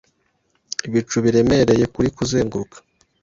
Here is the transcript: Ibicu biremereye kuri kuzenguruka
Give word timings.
Ibicu 0.87 1.17
biremereye 1.23 1.85
kuri 1.93 2.09
kuzenguruka 2.17 2.77